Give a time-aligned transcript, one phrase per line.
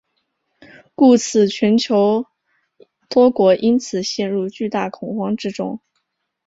[0.95, 2.25] 故此全球
[3.07, 5.79] 多国因此陷入巨大恐慌之中。